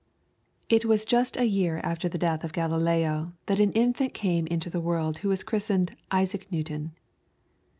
It 0.67 0.83
was 0.83 1.05
just 1.05 1.37
a 1.37 1.45
year 1.45 1.79
after 1.83 2.09
the 2.09 2.17
death 2.17 2.43
of 2.43 2.53
Galileo, 2.53 3.33
that 3.45 3.59
an 3.59 3.71
infant 3.73 4.15
came 4.15 4.47
into 4.47 4.67
the 4.67 4.81
world 4.81 5.19
who 5.19 5.29
was 5.29 5.43
christened 5.43 5.95
Isaac 6.09 6.51
Newton. 6.51 6.93